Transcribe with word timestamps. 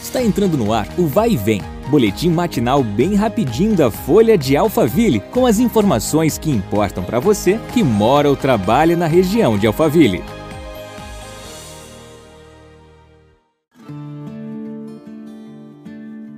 Está 0.00 0.22
entrando 0.22 0.56
no 0.56 0.72
ar 0.72 0.88
o 0.98 1.06
Vai 1.06 1.32
e 1.32 1.36
Vem, 1.36 1.60
boletim 1.90 2.30
matinal 2.30 2.82
bem 2.82 3.14
rapidinho 3.14 3.76
da 3.76 3.90
Folha 3.90 4.36
de 4.36 4.56
Alphaville, 4.56 5.20
com 5.20 5.44
as 5.44 5.58
informações 5.58 6.38
que 6.38 6.50
importam 6.50 7.04
para 7.04 7.20
você 7.20 7.60
que 7.72 7.82
mora 7.82 8.28
ou 8.28 8.34
trabalha 8.34 8.96
na 8.96 9.06
região 9.06 9.58
de 9.58 9.66
Alphaville. 9.66 10.24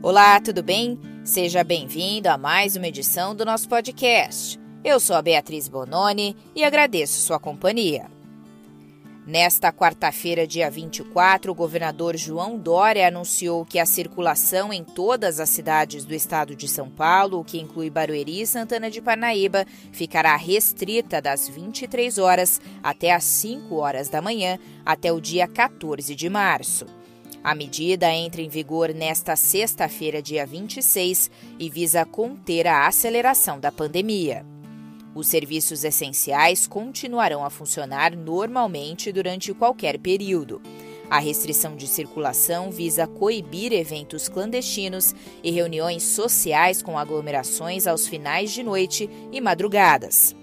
Olá, 0.00 0.40
tudo 0.40 0.62
bem? 0.62 0.98
Seja 1.24 1.62
bem-vindo 1.62 2.28
a 2.28 2.38
mais 2.38 2.76
uma 2.76 2.86
edição 2.86 3.34
do 3.34 3.44
nosso 3.44 3.68
podcast. 3.68 4.58
Eu 4.82 5.00
sou 5.00 5.16
a 5.16 5.20
Beatriz 5.20 5.68
Bononi 5.68 6.34
e 6.54 6.64
agradeço 6.64 7.20
sua 7.20 7.38
companhia. 7.38 8.17
Nesta 9.28 9.70
quarta-feira, 9.70 10.46
dia 10.46 10.70
24, 10.70 11.52
o 11.52 11.54
governador 11.54 12.16
João 12.16 12.56
Dória 12.58 13.06
anunciou 13.06 13.62
que 13.62 13.78
a 13.78 13.84
circulação 13.84 14.72
em 14.72 14.82
todas 14.82 15.38
as 15.38 15.50
cidades 15.50 16.06
do 16.06 16.14
estado 16.14 16.56
de 16.56 16.66
São 16.66 16.88
Paulo, 16.88 17.44
que 17.44 17.60
inclui 17.60 17.90
Barueri 17.90 18.40
e 18.40 18.46
Santana 18.46 18.90
de 18.90 19.02
Parnaíba, 19.02 19.66
ficará 19.92 20.34
restrita 20.34 21.20
das 21.20 21.46
23 21.46 22.16
horas 22.16 22.58
até 22.82 23.12
as 23.12 23.24
5 23.24 23.74
horas 23.74 24.08
da 24.08 24.22
manhã, 24.22 24.58
até 24.82 25.12
o 25.12 25.20
dia 25.20 25.46
14 25.46 26.14
de 26.14 26.30
março. 26.30 26.86
A 27.44 27.54
medida 27.54 28.10
entra 28.10 28.40
em 28.40 28.48
vigor 28.48 28.94
nesta 28.94 29.36
sexta-feira, 29.36 30.22
dia 30.22 30.46
26, 30.46 31.30
e 31.58 31.68
visa 31.68 32.02
conter 32.06 32.66
a 32.66 32.86
aceleração 32.86 33.60
da 33.60 33.70
pandemia. 33.70 34.42
Os 35.14 35.26
serviços 35.26 35.84
essenciais 35.84 36.66
continuarão 36.66 37.44
a 37.44 37.50
funcionar 37.50 38.14
normalmente 38.16 39.10
durante 39.10 39.52
qualquer 39.54 39.98
período. 39.98 40.60
A 41.10 41.18
restrição 41.18 41.74
de 41.74 41.86
circulação 41.86 42.70
visa 42.70 43.06
coibir 43.06 43.72
eventos 43.72 44.28
clandestinos 44.28 45.14
e 45.42 45.50
reuniões 45.50 46.02
sociais 46.02 46.82
com 46.82 46.98
aglomerações 46.98 47.86
aos 47.86 48.06
finais 48.06 48.52
de 48.52 48.62
noite 48.62 49.08
e 49.32 49.40
madrugadas. 49.40 50.36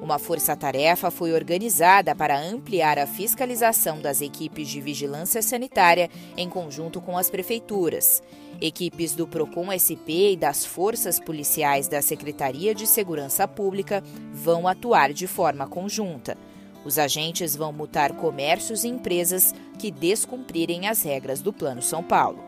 Uma 0.00 0.18
força-tarefa 0.18 1.10
foi 1.10 1.32
organizada 1.32 2.14
para 2.14 2.40
ampliar 2.40 2.98
a 2.98 3.06
fiscalização 3.06 4.00
das 4.00 4.20
equipes 4.20 4.68
de 4.68 4.80
vigilância 4.80 5.42
sanitária 5.42 6.08
em 6.36 6.48
conjunto 6.48 7.00
com 7.00 7.18
as 7.18 7.28
prefeituras. 7.28 8.22
Equipes 8.60 9.14
do 9.14 9.26
Procon 9.26 9.72
SP 9.74 10.32
e 10.32 10.36
das 10.36 10.64
forças 10.64 11.18
policiais 11.18 11.88
da 11.88 12.00
Secretaria 12.00 12.74
de 12.74 12.86
Segurança 12.86 13.46
Pública 13.48 14.02
vão 14.32 14.68
atuar 14.68 15.12
de 15.12 15.26
forma 15.26 15.66
conjunta. 15.66 16.38
Os 16.84 16.96
agentes 16.96 17.56
vão 17.56 17.72
multar 17.72 18.12
comércios 18.14 18.84
e 18.84 18.88
empresas 18.88 19.52
que 19.78 19.90
descumprirem 19.90 20.86
as 20.86 21.02
regras 21.02 21.42
do 21.42 21.52
Plano 21.52 21.82
São 21.82 22.04
Paulo. 22.04 22.47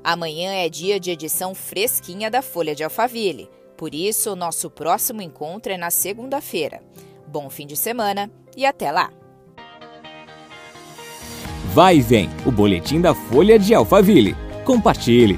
Amanhã 0.07 0.53
é 0.53 0.69
dia 0.69 1.01
de 1.01 1.11
edição 1.11 1.53
fresquinha 1.53 2.31
da 2.31 2.41
Folha 2.41 2.73
de 2.73 2.81
Alphaville. 2.81 3.49
Por 3.75 3.93
isso, 3.93 4.37
nosso 4.37 4.69
próximo 4.69 5.21
encontro 5.21 5.73
é 5.73 5.75
na 5.75 5.89
segunda-feira. 5.89 6.81
Bom 7.27 7.49
fim 7.49 7.67
de 7.67 7.75
semana 7.75 8.31
e 8.55 8.65
até 8.65 8.89
lá! 8.89 9.11
Vai 11.73 11.97
e 11.97 12.01
vem 12.01 12.29
o 12.45 12.51
boletim 12.53 13.01
da 13.01 13.13
Folha 13.13 13.59
de 13.59 13.73
Alphaville. 13.73 14.33
Compartilhe! 14.63 15.37